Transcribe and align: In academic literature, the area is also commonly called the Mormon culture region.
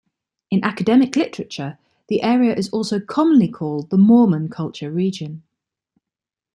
In 0.49 0.63
academic 0.63 1.15
literature, 1.15 1.77
the 2.07 2.23
area 2.23 2.55
is 2.55 2.69
also 2.69 2.99
commonly 2.99 3.47
called 3.47 3.91
the 3.91 3.99
Mormon 3.99 4.49
culture 4.49 4.91
region. 4.91 5.43